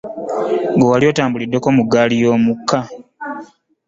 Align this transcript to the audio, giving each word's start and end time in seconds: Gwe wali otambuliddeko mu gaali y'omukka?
Gwe 0.77 0.87
wali 0.91 1.05
otambuliddeko 1.11 1.67
mu 1.77 1.83
gaali 1.91 2.15
y'omukka? 2.23 2.79